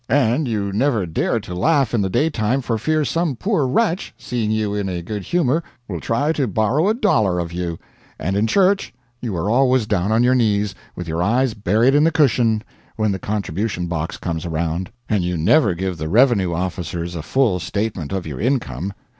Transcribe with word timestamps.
And 0.09 0.47
you 0.47 0.73
never 0.73 1.05
dare 1.05 1.39
to 1.41 1.53
laugh 1.53 1.93
in 1.93 2.01
the 2.01 2.09
daytime 2.09 2.61
for 2.63 2.79
fear 2.79 3.05
some 3.05 3.35
poor 3.35 3.67
wretch, 3.67 4.15
seeing 4.17 4.49
you 4.49 4.73
in 4.73 4.89
a 4.89 5.03
good 5.03 5.21
humor, 5.21 5.61
will 5.87 5.99
try 5.99 6.31
to 6.31 6.47
borrow 6.47 6.89
a 6.89 6.95
dollar 6.95 7.37
of 7.37 7.53
you; 7.53 7.77
and 8.17 8.35
in 8.35 8.47
church 8.47 8.95
you 9.21 9.35
are 9.35 9.47
always 9.47 9.85
down 9.85 10.11
on 10.11 10.23
your 10.23 10.33
knees, 10.33 10.73
with 10.95 11.07
your 11.07 11.21
eyes 11.21 11.53
buried 11.53 11.93
in 11.93 12.03
the 12.03 12.09
cushion, 12.11 12.63
when 12.95 13.11
the 13.11 13.19
contribution 13.19 13.85
box 13.85 14.17
comes 14.17 14.43
around; 14.43 14.89
and 15.07 15.23
you 15.23 15.37
never 15.37 15.75
give 15.75 15.99
the 15.99 16.09
revenue 16.09 16.51
officers 16.51 17.13
a 17.13 17.21
full 17.21 17.59
statement 17.59 18.11
of 18.11 18.25
your 18.25 18.39
income. 18.39 18.93